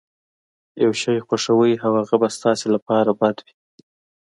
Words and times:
يو 0.83 0.91
شی 1.01 1.15
خوښوئ 1.27 1.73
او 1.85 1.91
هغه 1.99 2.15
به 2.21 2.27
ستاسې 2.37 2.65
لپاره 2.75 3.11
بد 3.19 3.37
وي. 3.43 3.53